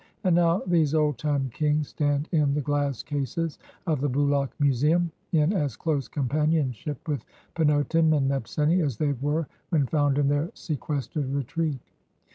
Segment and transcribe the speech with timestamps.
[0.23, 5.11] And now these old time kings stand in the glass cases of the Bulaq Museum,
[5.31, 10.49] in as close companionship with Pinotem and Nebseni as they were when found in their
[10.55, 11.77] sequestered retreat.